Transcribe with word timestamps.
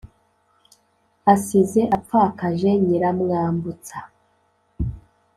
Asize 1.33 1.81
apfakaje 1.97 2.69
Nyiramwambutsa. 2.85 3.99